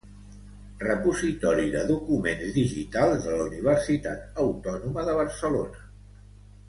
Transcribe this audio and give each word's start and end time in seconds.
Repositori 0.83 1.65
de 1.75 1.83
Documents 1.91 2.55
Digitals 2.55 3.27
de 3.29 3.37
la 3.37 3.45
Universitat 3.51 4.41
Autònoma 4.47 5.05
de 5.11 5.17
Barcelona. 5.21 5.87